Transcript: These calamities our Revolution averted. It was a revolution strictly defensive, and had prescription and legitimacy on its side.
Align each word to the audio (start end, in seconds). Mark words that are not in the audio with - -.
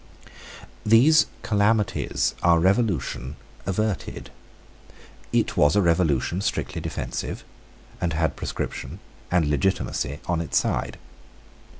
These 0.83 1.27
calamities 1.43 2.33
our 2.41 2.59
Revolution 2.59 3.35
averted. 3.67 4.31
It 5.31 5.55
was 5.55 5.75
a 5.75 5.81
revolution 5.83 6.41
strictly 6.41 6.81
defensive, 6.81 7.43
and 8.01 8.13
had 8.13 8.35
prescription 8.35 8.99
and 9.29 9.45
legitimacy 9.47 10.19
on 10.25 10.41
its 10.41 10.57
side. 10.57 10.97